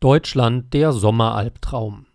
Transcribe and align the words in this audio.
Deutschland 0.00 0.72
der 0.72 0.94
Sommeralbtraum. 0.94 2.06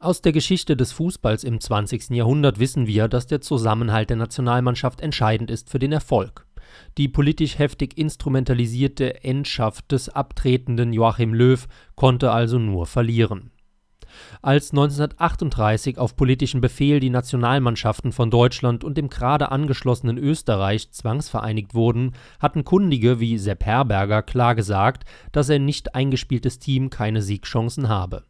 Aus 0.00 0.20
der 0.20 0.32
Geschichte 0.32 0.76
des 0.76 0.90
Fußballs 0.90 1.44
im 1.44 1.60
20. 1.60 2.10
Jahrhundert 2.10 2.58
wissen 2.58 2.88
wir, 2.88 3.06
dass 3.06 3.28
der 3.28 3.40
Zusammenhalt 3.40 4.10
der 4.10 4.16
Nationalmannschaft 4.16 5.00
entscheidend 5.00 5.48
ist 5.48 5.70
für 5.70 5.78
den 5.78 5.92
Erfolg. 5.92 6.44
Die 6.98 7.06
politisch 7.06 7.56
heftig 7.56 7.96
instrumentalisierte 7.96 9.22
Endschaft 9.22 9.92
des 9.92 10.08
abtretenden 10.08 10.92
Joachim 10.92 11.32
Löw 11.32 11.68
konnte 11.94 12.32
also 12.32 12.58
nur 12.58 12.86
verlieren 12.86 13.52
als 14.42 14.70
1938 14.70 15.98
auf 15.98 16.16
politischen 16.16 16.60
Befehl 16.60 17.00
die 17.00 17.10
Nationalmannschaften 17.10 18.12
von 18.12 18.30
Deutschland 18.30 18.84
und 18.84 18.96
dem 18.96 19.08
gerade 19.08 19.50
angeschlossenen 19.50 20.18
Österreich 20.18 20.90
zwangsvereinigt 20.90 21.74
wurden, 21.74 22.12
hatten 22.38 22.64
Kundige 22.64 23.20
wie 23.20 23.38
Sepp 23.38 23.64
Herberger 23.64 24.22
klar 24.22 24.54
gesagt, 24.54 25.04
dass 25.32 25.50
ein 25.50 25.64
nicht 25.64 25.94
eingespieltes 25.94 26.58
Team 26.58 26.90
keine 26.90 27.22
Siegchancen 27.22 27.88
habe. 27.88 28.24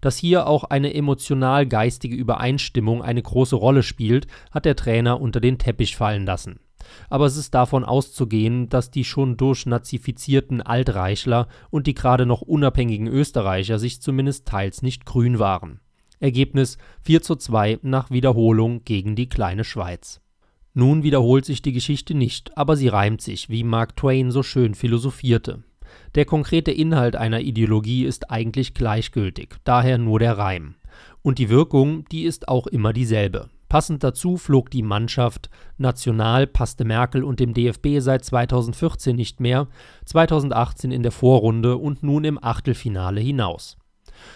Dass 0.00 0.16
hier 0.16 0.46
auch 0.46 0.64
eine 0.64 0.94
emotional-geistige 0.94 2.14
Übereinstimmung 2.14 3.02
eine 3.02 3.22
große 3.22 3.56
Rolle 3.56 3.82
spielt, 3.82 4.26
hat 4.52 4.64
der 4.64 4.76
Trainer 4.76 5.20
unter 5.20 5.40
den 5.40 5.58
Teppich 5.58 5.96
fallen 5.96 6.26
lassen 6.26 6.60
aber 7.08 7.26
es 7.26 7.36
ist 7.36 7.54
davon 7.54 7.84
auszugehen, 7.84 8.68
dass 8.68 8.90
die 8.90 9.04
schon 9.04 9.36
durchnazifizierten 9.36 10.62
Altreichler 10.62 11.48
und 11.70 11.86
die 11.86 11.94
gerade 11.94 12.26
noch 12.26 12.42
unabhängigen 12.42 13.06
Österreicher 13.06 13.78
sich 13.78 14.00
zumindest 14.00 14.46
teils 14.46 14.82
nicht 14.82 15.06
grün 15.06 15.38
waren. 15.38 15.80
Ergebnis 16.20 16.78
4 17.02 17.22
zu 17.22 17.36
2 17.36 17.80
nach 17.82 18.10
Wiederholung 18.10 18.84
gegen 18.84 19.16
die 19.16 19.28
kleine 19.28 19.64
Schweiz. 19.64 20.20
Nun 20.72 21.02
wiederholt 21.02 21.44
sich 21.44 21.62
die 21.62 21.72
Geschichte 21.72 22.14
nicht, 22.14 22.56
aber 22.56 22.76
sie 22.76 22.88
reimt 22.88 23.20
sich, 23.20 23.48
wie 23.48 23.62
Mark 23.62 23.96
Twain 23.96 24.30
so 24.30 24.42
schön 24.42 24.74
philosophierte. 24.74 25.62
Der 26.14 26.24
konkrete 26.24 26.72
Inhalt 26.72 27.14
einer 27.14 27.40
Ideologie 27.40 28.04
ist 28.04 28.30
eigentlich 28.30 28.74
gleichgültig, 28.74 29.56
daher 29.64 29.98
nur 29.98 30.18
der 30.18 30.36
Reim. 30.38 30.74
Und 31.22 31.38
die 31.38 31.48
Wirkung, 31.48 32.04
die 32.10 32.24
ist 32.24 32.48
auch 32.48 32.66
immer 32.66 32.92
dieselbe. 32.92 33.50
Passend 33.74 34.04
dazu 34.04 34.36
flog 34.36 34.70
die 34.70 34.84
Mannschaft, 34.84 35.50
national 35.78 36.46
passte 36.46 36.84
Merkel 36.84 37.24
und 37.24 37.40
dem 37.40 37.54
DFB 37.54 37.98
seit 37.98 38.24
2014 38.24 39.16
nicht 39.16 39.40
mehr, 39.40 39.66
2018 40.04 40.92
in 40.92 41.02
der 41.02 41.10
Vorrunde 41.10 41.76
und 41.76 42.04
nun 42.04 42.22
im 42.22 42.38
Achtelfinale 42.40 43.20
hinaus. 43.20 43.76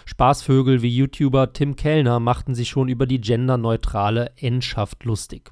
Spaßvögel 0.06 0.82
wie 0.82 0.94
YouTuber 0.96 1.52
Tim 1.52 1.76
Kellner 1.76 2.20
machten 2.20 2.54
sich 2.54 2.68
schon 2.68 2.88
über 2.88 3.06
die 3.06 3.20
genderneutrale 3.20 4.32
Endschaft 4.36 5.04
lustig. 5.04 5.50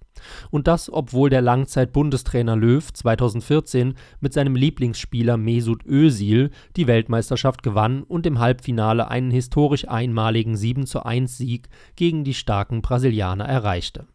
Und 0.51 0.67
das, 0.67 0.93
obwohl 0.93 1.31
der 1.31 1.43
Langzeit-Bundestrainer 1.43 2.57
Löw 2.57 2.93
2014 2.93 3.95
mit 4.21 4.33
seinem 4.33 4.57
Lieblingsspieler 4.57 5.37
Mesut 5.37 5.85
Özil 5.85 6.51
die 6.77 6.87
Weltmeisterschaft 6.87 7.63
gewann 7.63 8.03
und 8.03 8.27
im 8.27 8.39
Halbfinale 8.39 9.09
einen 9.09 9.31
historisch 9.31 9.89
einmaligen 9.89 10.55
7:1-Sieg 10.55 11.69
gegen 11.97 12.25
die 12.25 12.35
starken 12.35 12.83
Brasilianer 12.83 13.45
erreichte. 13.45 14.07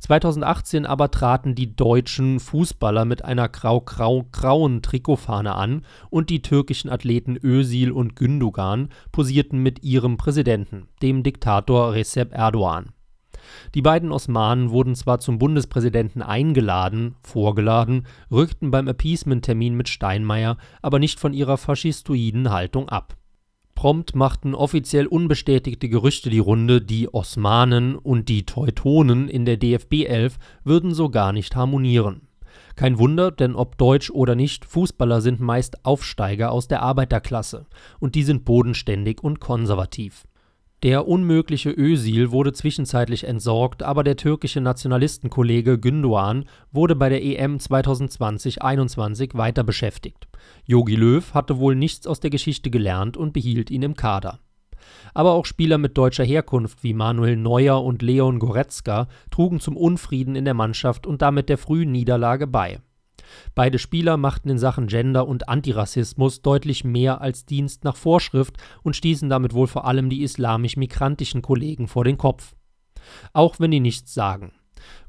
2018 0.00 0.86
aber 0.86 1.10
traten 1.10 1.54
die 1.54 1.74
deutschen 1.74 2.40
Fußballer 2.40 3.04
mit 3.04 3.24
einer 3.24 3.48
grau-grau-grauen 3.48 4.82
Trikotfahne 4.82 5.54
an 5.54 5.84
und 6.10 6.30
die 6.30 6.42
türkischen 6.42 6.90
Athleten 6.90 7.38
Özil 7.42 7.90
und 7.90 8.16
Gündogan 8.16 8.88
posierten 9.12 9.62
mit 9.62 9.82
ihrem 9.82 10.16
Präsidenten, 10.16 10.88
dem 11.02 11.22
Diktator 11.22 11.92
Recep 11.92 12.32
Erdogan. 12.32 12.92
Die 13.74 13.82
beiden 13.82 14.12
Osmanen 14.12 14.70
wurden 14.70 14.94
zwar 14.94 15.20
zum 15.20 15.38
Bundespräsidenten 15.38 16.22
eingeladen, 16.22 17.16
vorgeladen, 17.22 18.06
rückten 18.30 18.70
beim 18.70 18.88
Appeasement-Termin 18.88 19.74
mit 19.74 19.88
Steinmeier 19.88 20.56
aber 20.82 20.98
nicht 20.98 21.20
von 21.20 21.32
ihrer 21.32 21.56
faschistoiden 21.56 22.50
Haltung 22.50 22.88
ab. 22.88 23.17
Prompt 23.78 24.16
machten 24.16 24.56
offiziell 24.56 25.06
unbestätigte 25.06 25.88
Gerüchte 25.88 26.30
die 26.30 26.40
Runde, 26.40 26.82
die 26.82 27.14
Osmanen 27.14 27.94
und 27.94 28.28
die 28.28 28.44
Teutonen 28.44 29.28
in 29.28 29.44
der 29.44 29.56
DFB 29.56 30.04
11 30.04 30.36
würden 30.64 30.94
so 30.94 31.10
gar 31.10 31.32
nicht 31.32 31.54
harmonieren. 31.54 32.22
Kein 32.74 32.98
Wunder, 32.98 33.30
denn 33.30 33.54
ob 33.54 33.78
deutsch 33.78 34.10
oder 34.10 34.34
nicht, 34.34 34.64
Fußballer 34.64 35.20
sind 35.20 35.38
meist 35.38 35.84
Aufsteiger 35.84 36.50
aus 36.50 36.66
der 36.66 36.82
Arbeiterklasse 36.82 37.66
und 38.00 38.16
die 38.16 38.24
sind 38.24 38.44
bodenständig 38.44 39.22
und 39.22 39.38
konservativ. 39.38 40.24
Der 40.84 41.08
unmögliche 41.08 41.70
Özil 41.76 42.30
wurde 42.30 42.52
zwischenzeitlich 42.52 43.24
entsorgt, 43.24 43.82
aber 43.82 44.04
der 44.04 44.16
türkische 44.16 44.60
Nationalistenkollege 44.60 45.72
Gündoğan 45.72 46.44
wurde 46.70 46.94
bei 46.94 47.08
der 47.08 47.24
EM 47.24 47.58
2020/21 47.58 49.36
weiter 49.36 49.64
beschäftigt. 49.64 50.28
Jogi 50.66 50.94
Löw 50.94 51.34
hatte 51.34 51.58
wohl 51.58 51.74
nichts 51.74 52.06
aus 52.06 52.20
der 52.20 52.30
Geschichte 52.30 52.70
gelernt 52.70 53.16
und 53.16 53.32
behielt 53.32 53.72
ihn 53.72 53.82
im 53.82 53.96
Kader. 53.96 54.38
Aber 55.14 55.32
auch 55.32 55.46
Spieler 55.46 55.78
mit 55.78 55.98
deutscher 55.98 56.24
Herkunft 56.24 56.84
wie 56.84 56.94
Manuel 56.94 57.36
Neuer 57.36 57.82
und 57.82 58.00
Leon 58.00 58.38
Goretzka 58.38 59.08
trugen 59.32 59.58
zum 59.58 59.76
Unfrieden 59.76 60.36
in 60.36 60.44
der 60.44 60.54
Mannschaft 60.54 61.08
und 61.08 61.22
damit 61.22 61.48
der 61.48 61.58
frühen 61.58 61.90
Niederlage 61.90 62.46
bei 62.46 62.78
Beide 63.54 63.78
Spieler 63.78 64.16
machten 64.16 64.48
in 64.48 64.58
Sachen 64.58 64.86
Gender 64.86 65.26
und 65.26 65.48
Antirassismus 65.48 66.42
deutlich 66.42 66.84
mehr 66.84 67.20
als 67.20 67.44
Dienst 67.44 67.84
nach 67.84 67.96
Vorschrift 67.96 68.56
und 68.82 68.96
stießen 68.96 69.28
damit 69.28 69.54
wohl 69.54 69.66
vor 69.66 69.86
allem 69.86 70.10
die 70.10 70.22
islamisch-migrantischen 70.22 71.42
Kollegen 71.42 71.88
vor 71.88 72.04
den 72.04 72.18
Kopf. 72.18 72.54
Auch 73.32 73.60
wenn 73.60 73.70
die 73.70 73.80
nichts 73.80 74.14
sagen. 74.14 74.52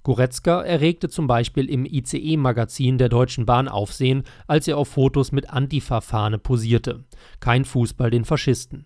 Goretzka 0.03 0.61
erregte 0.61 1.09
zum 1.09 1.27
Beispiel 1.27 1.69
im 1.69 1.85
ICE-Magazin 1.85 2.97
der 2.97 3.09
Deutschen 3.09 3.45
Bahn 3.45 3.67
Aufsehen, 3.67 4.23
als 4.47 4.67
er 4.67 4.77
auf 4.77 4.89
Fotos 4.89 5.31
mit 5.31 5.49
Antifa-Fahne 5.49 6.39
posierte. 6.39 7.03
Kein 7.39 7.65
Fußball 7.65 8.09
den 8.09 8.25
Faschisten. 8.25 8.85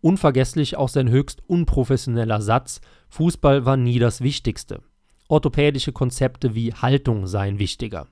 Unvergesslich 0.00 0.76
auch 0.76 0.88
sein 0.88 1.08
höchst 1.10 1.42
unprofessioneller 1.46 2.40
Satz: 2.40 2.80
Fußball 3.08 3.66
war 3.66 3.76
nie 3.76 3.98
das 3.98 4.20
Wichtigste. 4.20 4.82
Orthopädische 5.28 5.92
Konzepte 5.92 6.54
wie 6.54 6.74
Haltung 6.74 7.26
seien 7.26 7.58
wichtiger. 7.58 8.08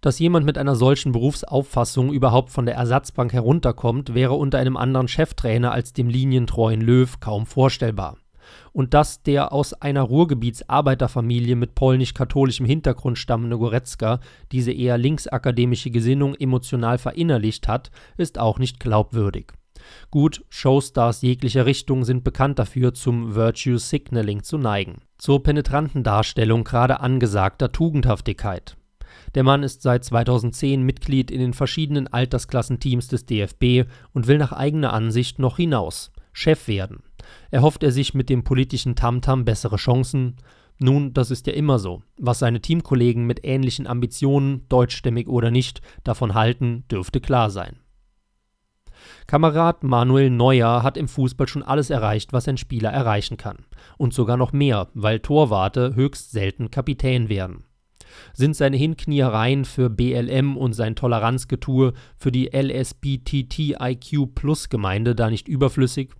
Dass 0.00 0.18
jemand 0.18 0.46
mit 0.46 0.56
einer 0.56 0.76
solchen 0.76 1.12
Berufsauffassung 1.12 2.10
überhaupt 2.10 2.50
von 2.50 2.64
der 2.64 2.74
Ersatzbank 2.74 3.34
herunterkommt, 3.34 4.14
wäre 4.14 4.32
unter 4.32 4.58
einem 4.58 4.78
anderen 4.78 5.08
Cheftrainer 5.08 5.72
als 5.72 5.92
dem 5.92 6.08
linientreuen 6.08 6.80
Löw 6.80 7.20
kaum 7.20 7.44
vorstellbar. 7.44 8.16
Und 8.72 8.94
dass 8.94 9.22
der 9.22 9.52
aus 9.52 9.74
einer 9.74 10.02
Ruhrgebietsarbeiterfamilie 10.02 11.54
mit 11.54 11.74
polnisch-katholischem 11.74 12.64
Hintergrund 12.64 13.18
stammende 13.18 13.58
Goretzka 13.58 14.20
diese 14.52 14.72
eher 14.72 14.96
linksakademische 14.96 15.90
Gesinnung 15.90 16.34
emotional 16.34 16.96
verinnerlicht 16.96 17.68
hat, 17.68 17.90
ist 18.16 18.38
auch 18.38 18.58
nicht 18.58 18.80
glaubwürdig. 18.80 19.52
Gut, 20.10 20.44
Showstars 20.48 21.20
jeglicher 21.22 21.66
Richtung 21.66 22.04
sind 22.04 22.24
bekannt 22.24 22.58
dafür, 22.58 22.94
zum 22.94 23.34
Virtue 23.34 23.78
Signaling 23.78 24.42
zu 24.42 24.56
neigen. 24.56 25.02
Zur 25.18 25.42
penetranten 25.42 26.02
Darstellung 26.02 26.64
gerade 26.64 27.00
angesagter 27.00 27.70
Tugendhaftigkeit. 27.70 28.76
Der 29.34 29.44
Mann 29.44 29.62
ist 29.62 29.82
seit 29.82 30.04
2010 30.04 30.82
Mitglied 30.82 31.30
in 31.30 31.40
den 31.40 31.52
verschiedenen 31.52 32.08
Altersklassenteams 32.08 33.08
des 33.08 33.26
DFB 33.26 33.88
und 34.12 34.26
will 34.26 34.38
nach 34.38 34.52
eigener 34.52 34.92
Ansicht 34.92 35.38
noch 35.38 35.56
hinaus, 35.56 36.12
Chef 36.32 36.68
werden. 36.68 37.02
Erhofft 37.50 37.82
er 37.82 37.92
sich 37.92 38.14
mit 38.14 38.28
dem 38.28 38.44
politischen 38.44 38.96
Tamtam 38.96 39.44
bessere 39.44 39.76
Chancen? 39.76 40.36
Nun, 40.78 41.12
das 41.12 41.30
ist 41.30 41.46
ja 41.46 41.52
immer 41.52 41.78
so. 41.78 42.02
Was 42.18 42.38
seine 42.38 42.60
Teamkollegen 42.60 43.26
mit 43.26 43.44
ähnlichen 43.44 43.86
Ambitionen, 43.86 44.66
deutschstämmig 44.68 45.28
oder 45.28 45.50
nicht, 45.50 45.82
davon 46.04 46.34
halten, 46.34 46.84
dürfte 46.90 47.20
klar 47.20 47.50
sein. 47.50 47.80
Kamerad 49.26 49.84
Manuel 49.84 50.30
Neuer 50.30 50.82
hat 50.82 50.96
im 50.96 51.08
Fußball 51.08 51.48
schon 51.48 51.62
alles 51.62 51.90
erreicht, 51.90 52.32
was 52.32 52.48
ein 52.48 52.56
Spieler 52.56 52.90
erreichen 52.90 53.36
kann. 53.36 53.66
Und 53.96 54.14
sogar 54.14 54.36
noch 54.36 54.52
mehr, 54.52 54.88
weil 54.94 55.20
Torwarte 55.20 55.94
höchst 55.94 56.32
selten 56.32 56.70
Kapitän 56.70 57.28
werden. 57.28 57.64
Sind 58.32 58.56
seine 58.56 58.76
Hinkniereien 58.76 59.64
für 59.64 59.88
BLM 59.90 60.56
und 60.56 60.72
sein 60.72 60.96
Toleranzgetue 60.96 61.92
für 62.16 62.32
die 62.32 62.50
LSBTTIQ-Plus-Gemeinde 62.54 65.14
da 65.14 65.30
nicht 65.30 65.48
überflüssig? 65.48 66.10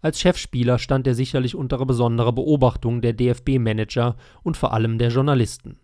Als 0.00 0.20
Chefspieler 0.20 0.78
stand 0.78 1.06
er 1.06 1.14
sicherlich 1.14 1.54
unter 1.54 1.84
besonderer 1.84 2.32
Beobachtung 2.32 3.00
der 3.00 3.12
DFB-Manager 3.12 4.16
und 4.42 4.56
vor 4.56 4.72
allem 4.72 4.98
der 4.98 5.10
Journalisten. 5.10 5.78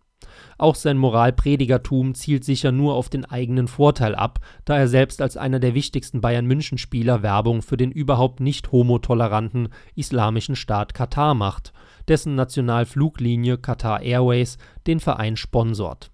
Auch 0.59 0.75
sein 0.75 0.99
Moralpredigertum 0.99 2.15
zielt 2.15 2.45
sicher 2.45 2.73
nur 2.73 2.95
auf 2.95 3.09
den 3.09 3.25
eigenen 3.25 3.69
Vorteil 3.69 4.15
ab, 4.15 4.41
da 4.65 4.77
er 4.77 4.89
selbst 4.89 5.23
als 5.23 5.37
einer 5.37 5.61
der 5.61 5.75
wichtigsten 5.75 6.21
Bayern-München-Spieler 6.21 7.23
Werbung 7.23 7.63
für 7.63 7.77
den 7.77 7.93
überhaupt 7.93 8.41
nicht 8.41 8.73
homotoleranten 8.73 9.69
Islamischen 9.95 10.57
Staat 10.57 10.95
Katar 10.95 11.35
macht, 11.35 11.73
dessen 12.09 12.35
Nationalfluglinie 12.35 13.59
Qatar 13.59 14.03
Airways 14.03 14.59
den 14.87 15.01
Verein 15.01 15.37
sponsort. 15.37 16.11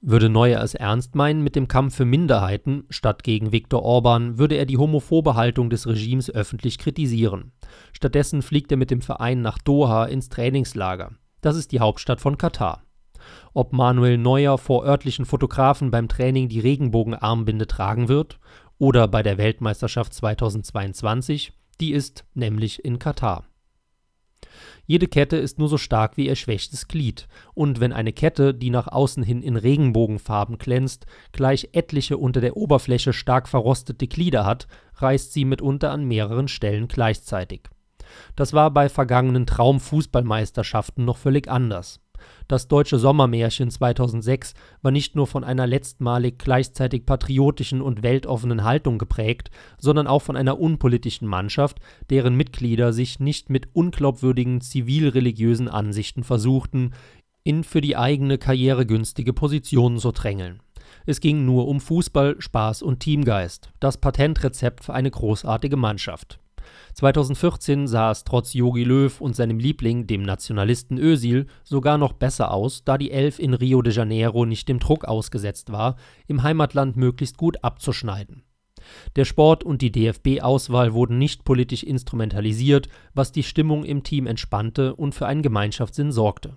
Würde 0.00 0.28
Neuer 0.28 0.62
es 0.62 0.74
ernst 0.74 1.14
meinen 1.14 1.42
mit 1.42 1.56
dem 1.56 1.66
Kampf 1.66 1.96
für 1.96 2.04
Minderheiten, 2.04 2.84
statt 2.90 3.24
gegen 3.24 3.52
Viktor 3.52 3.82
Orban, 3.82 4.36
würde 4.38 4.56
er 4.56 4.66
die 4.66 4.76
homophobe 4.76 5.34
Haltung 5.34 5.70
des 5.70 5.86
Regimes 5.86 6.30
öffentlich 6.30 6.78
kritisieren. 6.78 7.52
Stattdessen 7.92 8.42
fliegt 8.42 8.70
er 8.70 8.76
mit 8.76 8.90
dem 8.90 9.00
Verein 9.00 9.40
nach 9.40 9.58
Doha 9.58 10.04
ins 10.04 10.28
Trainingslager. 10.28 11.12
Das 11.40 11.56
ist 11.56 11.72
die 11.72 11.80
Hauptstadt 11.80 12.20
von 12.20 12.36
Katar 12.36 12.84
ob 13.52 13.72
Manuel 13.72 14.18
Neuer 14.18 14.58
vor 14.58 14.84
örtlichen 14.84 15.24
Fotografen 15.24 15.90
beim 15.90 16.08
Training 16.08 16.48
die 16.48 16.60
Regenbogenarmbinde 16.60 17.66
tragen 17.66 18.08
wird 18.08 18.38
oder 18.78 19.08
bei 19.08 19.22
der 19.22 19.38
Weltmeisterschaft 19.38 20.12
2022, 20.14 21.52
die 21.80 21.92
ist 21.92 22.24
nämlich 22.34 22.84
in 22.84 22.98
Katar. 22.98 23.44
Jede 24.86 25.08
Kette 25.08 25.36
ist 25.36 25.58
nur 25.58 25.68
so 25.68 25.78
stark 25.78 26.16
wie 26.16 26.26
ihr 26.26 26.36
schwächstes 26.36 26.88
Glied, 26.88 27.26
und 27.54 27.80
wenn 27.80 27.92
eine 27.92 28.12
Kette, 28.12 28.54
die 28.54 28.70
nach 28.70 28.88
außen 28.88 29.22
hin 29.22 29.42
in 29.42 29.56
Regenbogenfarben 29.56 30.58
glänzt, 30.58 31.06
gleich 31.32 31.70
etliche 31.72 32.18
unter 32.18 32.40
der 32.40 32.56
Oberfläche 32.56 33.12
stark 33.12 33.48
verrostete 33.48 34.06
Glieder 34.06 34.44
hat, 34.44 34.66
reißt 34.96 35.32
sie 35.32 35.44
mitunter 35.44 35.90
an 35.90 36.04
mehreren 36.04 36.48
Stellen 36.48 36.88
gleichzeitig. 36.88 37.62
Das 38.36 38.52
war 38.52 38.70
bei 38.70 38.88
vergangenen 38.88 39.46
Traumfußballmeisterschaften 39.46 41.04
noch 41.04 41.16
völlig 41.16 41.48
anders. 41.48 42.00
Das 42.48 42.68
deutsche 42.68 42.98
Sommermärchen 42.98 43.70
2006 43.70 44.54
war 44.82 44.90
nicht 44.90 45.16
nur 45.16 45.26
von 45.26 45.44
einer 45.44 45.66
letztmalig 45.66 46.38
gleichzeitig 46.38 47.06
patriotischen 47.06 47.80
und 47.80 48.02
weltoffenen 48.02 48.64
Haltung 48.64 48.98
geprägt, 48.98 49.50
sondern 49.78 50.06
auch 50.06 50.22
von 50.22 50.36
einer 50.36 50.60
unpolitischen 50.60 51.28
Mannschaft, 51.28 51.78
deren 52.10 52.34
Mitglieder 52.34 52.92
sich 52.92 53.20
nicht 53.20 53.50
mit 53.50 53.68
unglaubwürdigen 53.72 54.60
zivilreligiösen 54.60 55.68
Ansichten 55.68 56.24
versuchten, 56.24 56.92
in 57.44 57.64
für 57.64 57.80
die 57.80 57.96
eigene 57.96 58.38
Karriere 58.38 58.86
günstige 58.86 59.32
Positionen 59.32 59.98
zu 59.98 60.12
drängeln. 60.12 60.60
Es 61.06 61.20
ging 61.20 61.44
nur 61.44 61.68
um 61.68 61.80
Fußball, 61.80 62.36
Spaß 62.38 62.82
und 62.82 63.00
Teamgeist, 63.00 63.70
das 63.80 63.98
Patentrezept 63.98 64.84
für 64.84 64.94
eine 64.94 65.10
großartige 65.10 65.76
Mannschaft. 65.76 66.38
2014 66.94 67.86
sah 67.86 68.10
es 68.10 68.24
trotz 68.24 68.54
Jogi 68.54 68.84
Löw 68.84 69.20
und 69.20 69.36
seinem 69.36 69.58
Liebling, 69.58 70.06
dem 70.06 70.22
Nationalisten 70.22 70.98
Özil, 70.98 71.46
sogar 71.62 71.98
noch 71.98 72.12
besser 72.12 72.52
aus, 72.52 72.84
da 72.84 72.98
die 72.98 73.10
Elf 73.10 73.38
in 73.38 73.54
Rio 73.54 73.82
de 73.82 73.92
Janeiro 73.92 74.44
nicht 74.46 74.68
dem 74.68 74.78
Druck 74.78 75.04
ausgesetzt 75.04 75.72
war, 75.72 75.96
im 76.26 76.42
Heimatland 76.42 76.96
möglichst 76.96 77.36
gut 77.36 77.62
abzuschneiden. 77.62 78.44
Der 79.16 79.24
Sport 79.24 79.64
und 79.64 79.82
die 79.82 79.92
DFB-Auswahl 79.92 80.92
wurden 80.92 81.18
nicht 81.18 81.44
politisch 81.44 81.82
instrumentalisiert, 81.82 82.88
was 83.14 83.32
die 83.32 83.42
Stimmung 83.42 83.84
im 83.84 84.02
Team 84.02 84.26
entspannte 84.26 84.94
und 84.94 85.14
für 85.14 85.26
einen 85.26 85.42
Gemeinschaftssinn 85.42 86.12
sorgte. 86.12 86.56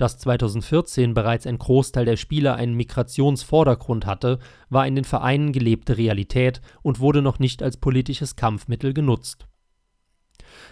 Dass 0.00 0.16
2014 0.16 1.12
bereits 1.12 1.46
ein 1.46 1.58
Großteil 1.58 2.06
der 2.06 2.16
Spieler 2.16 2.54
einen 2.54 2.72
Migrationsvordergrund 2.72 4.06
hatte, 4.06 4.38
war 4.70 4.86
in 4.86 4.94
den 4.94 5.04
Vereinen 5.04 5.52
gelebte 5.52 5.98
Realität 5.98 6.62
und 6.80 7.00
wurde 7.00 7.20
noch 7.20 7.38
nicht 7.38 7.62
als 7.62 7.76
politisches 7.76 8.34
Kampfmittel 8.34 8.94
genutzt 8.94 9.46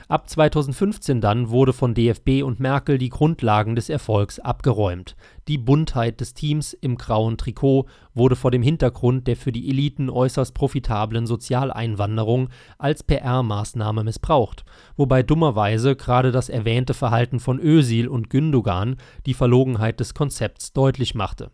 Ab 0.08 0.29
2015 0.29 1.20
dann 1.20 1.50
wurde 1.50 1.73
von 1.73 1.94
DFB 1.94 2.43
und 2.43 2.61
Merkel 2.61 2.99
die 2.99 3.11
Grundlagen 3.11 3.76
des 3.76 3.88
Erfolgs 3.88 4.38
abgeräumt. 4.38 5.17
Die 5.49 5.58
Buntheit 5.58 6.20
des 6.20 6.35
Teams 6.35 6.73
im 6.73 6.96
grauen 6.96 7.37
Trikot 7.37 7.87
wurde 8.14 8.37
vor 8.37 8.50
dem 8.50 8.62
Hintergrund 8.62 9.26
der 9.26 9.37
für 9.37 9.52
die 9.52 9.69
Eliten 9.69 10.08
äußerst 10.11 10.55
profitablen 10.55 11.26
Sozialeinwanderung 11.26 12.49
als 12.79 13.02
PR-Maßnahme 13.02 14.02
missbraucht, 14.02 14.64
wobei 14.96 15.23
dummerweise 15.23 15.94
gerade 15.94 16.32
das 16.32 16.49
erwähnte 16.49 16.94
Verhalten 16.94 17.38
von 17.38 17.61
Özil 17.61 18.08
und 18.08 18.31
Gündogan 18.31 18.96
die 19.26 19.35
Verlogenheit 19.35 20.00
des 20.00 20.14
Konzepts 20.14 20.73
deutlich 20.73 21.14
machte. 21.14 21.50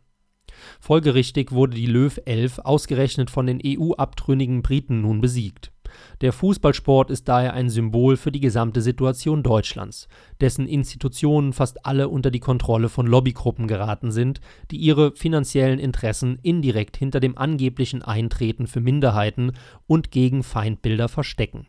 Folgerichtig 0.81 1.53
wurde 1.53 1.75
die 1.75 1.87
Löw 1.87 2.21
11 2.25 2.61
ausgerechnet 2.61 3.31
von 3.31 3.47
den 3.47 3.61
EU-abtrünnigen 3.65 4.63
Briten 4.63 5.03
nun 5.03 5.21
besiegt 5.21 5.74
der 6.21 6.33
Fußballsport 6.33 7.11
ist 7.11 7.29
daher 7.29 7.55
ein 7.55 7.69
Symbol 7.69 8.17
für 8.17 8.33
die 8.33 8.41
gesamte 8.41 8.81
Situation 8.81 9.43
Deutschlands, 9.43 10.09
dessen 10.41 10.67
Institutionen 10.67 11.53
fast 11.53 11.87
alle 11.87 12.09
unter 12.09 12.31
die 12.31 12.41
Kontrolle 12.41 12.89
von 12.89 13.07
Lobbygruppen 13.07 13.67
geraten 13.67 14.11
sind, 14.11 14.41
die 14.71 14.77
ihre 14.77 15.15
finanziellen 15.17 15.79
Interessen 15.79 16.39
indirekt 16.43 16.97
hinter 16.97 17.21
dem 17.21 17.37
angeblichen 17.39 18.03
Eintreten 18.03 18.67
für 18.67 18.81
Minderheiten 18.81 19.53
und 19.87 20.11
gegen 20.11 20.43
Feindbilder 20.43 21.09
verstecken. 21.09 21.67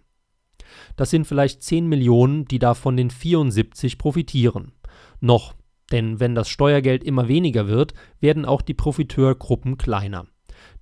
Das 0.95 1.09
sind 1.09 1.25
vielleicht 1.25 1.63
10 1.63 1.87
Millionen, 1.87 2.45
die 2.45 2.59
davon 2.59 2.97
den 2.97 3.09
74 3.09 3.97
profitieren. 3.97 4.73
Noch, 5.19 5.53
denn 5.91 6.19
wenn 6.19 6.35
das 6.35 6.49
Steuergeld 6.49 7.03
immer 7.03 7.27
weniger 7.27 7.67
wird, 7.67 7.93
werden 8.19 8.45
auch 8.45 8.61
die 8.61 8.73
Profiteurgruppen 8.73 9.77
kleiner. 9.77 10.25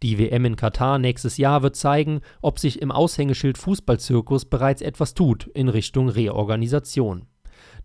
Die 0.02 0.18
WM 0.18 0.46
in 0.46 0.56
Katar 0.56 1.00
nächstes 1.00 1.38
Jahr 1.38 1.64
wird 1.64 1.76
zeigen, 1.76 2.22
ob 2.42 2.60
sich 2.60 2.82
im 2.82 2.92
Aushängeschild 2.92 3.58
Fußballzirkus 3.58 4.46
bereits 4.46 4.82
etwas 4.82 5.14
tut 5.14 5.48
in 5.48 5.70
Richtung 5.70 6.10
Reorganisation. 6.10 7.28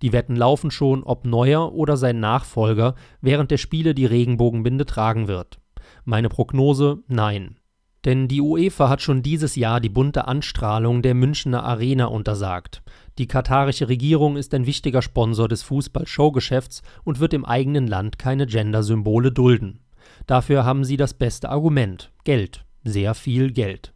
Die 0.02 0.12
Wetten 0.12 0.36
laufen 0.36 0.70
schon, 0.70 1.02
ob 1.02 1.24
Neuer 1.24 1.72
oder 1.72 1.96
sein 1.96 2.20
Nachfolger 2.20 2.94
während 3.20 3.50
der 3.50 3.58
Spiele 3.58 3.94
die 3.94 4.06
Regenbogenbinde 4.06 4.86
tragen 4.86 5.28
wird. 5.28 5.58
Meine 6.04 6.28
Prognose: 6.28 7.02
Nein. 7.08 7.58
Denn 8.04 8.28
die 8.28 8.40
UEFA 8.40 8.88
hat 8.88 9.02
schon 9.02 9.22
dieses 9.22 9.56
Jahr 9.56 9.80
die 9.80 9.88
bunte 9.88 10.28
Anstrahlung 10.28 11.02
der 11.02 11.14
Münchner 11.14 11.64
Arena 11.64 12.06
untersagt. 12.06 12.82
Die 13.18 13.26
katarische 13.26 13.88
Regierung 13.88 14.36
ist 14.36 14.54
ein 14.54 14.66
wichtiger 14.66 15.02
Sponsor 15.02 15.48
des 15.48 15.62
Fußball-Showgeschäfts 15.64 16.82
und 17.02 17.18
wird 17.18 17.34
im 17.34 17.44
eigenen 17.44 17.88
Land 17.88 18.18
keine 18.18 18.46
Gender-Symbole 18.46 19.32
dulden. 19.32 19.80
Dafür 20.28 20.66
haben 20.66 20.84
sie 20.84 20.98
das 20.98 21.14
beste 21.14 21.48
Argument 21.48 22.12
Geld, 22.22 22.66
sehr 22.84 23.14
viel 23.14 23.50
Geld. 23.50 23.94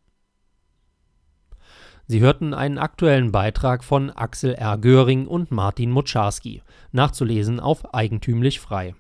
Sie 2.06 2.20
hörten 2.20 2.55
einen 2.55 2.79
aktuellen 2.79 3.32
Beitrag 3.32 3.84
von 3.84 4.11
Axel 4.11 4.55
R. 4.55 4.79
Göring 4.79 5.26
und 5.26 5.50
Martin 5.50 5.90
Motscharski, 5.90 6.62
nachzulesen 6.90 7.61
auf 7.61 7.94
eigentümlich 7.94 8.61
frei. 8.61 8.94